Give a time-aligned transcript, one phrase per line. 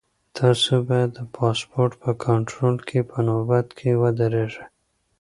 [0.37, 4.63] تاسو باید د پاسپورټ په کنټرول کې په نوبت کې ودرېږئ.